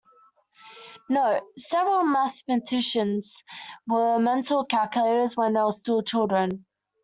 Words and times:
Note: 1.09 1.43
Several 1.59 2.03
mathematicians 2.03 3.43
were 3.85 4.17
mental 4.17 4.65
calculators 4.65 5.37
when 5.37 5.53
they 5.53 5.61
were 5.61 5.69
still 5.69 6.01
children. 6.01 6.65